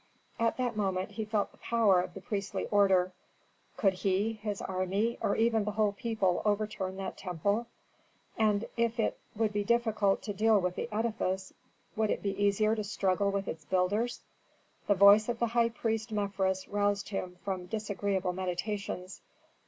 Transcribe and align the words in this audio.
At 0.39 0.57
that 0.57 0.75
moment 0.75 1.11
he 1.11 1.25
felt 1.25 1.51
the 1.51 1.59
power 1.59 2.01
of 2.01 2.15
the 2.15 2.21
priestly 2.21 2.65
order. 2.71 3.11
Could 3.77 3.93
he, 3.93 4.33
his 4.33 4.59
army, 4.59 5.19
or 5.21 5.35
even 5.35 5.63
the 5.63 5.73
whole 5.73 5.91
people 5.91 6.41
overturn 6.43 6.97
that 6.97 7.19
temple? 7.19 7.67
And 8.35 8.65
if 8.75 8.99
it 8.99 9.19
would 9.35 9.53
be 9.53 9.63
difficult 9.63 10.23
to 10.23 10.33
deal 10.33 10.59
with 10.59 10.73
the 10.75 10.89
edifice 10.91 11.53
would 11.95 12.09
it 12.09 12.23
be 12.23 12.43
easier 12.43 12.75
to 12.75 12.83
struggle 12.83 13.29
with 13.29 13.47
its 13.47 13.63
builders? 13.65 14.21
The 14.87 14.95
voice 14.95 15.29
of 15.29 15.37
the 15.37 15.45
high 15.45 15.69
priest 15.69 16.11
Mefres 16.11 16.67
roused 16.67 17.09
him 17.09 17.37
from 17.43 17.67
disagreeable 17.67 18.33
meditations. 18.33 19.21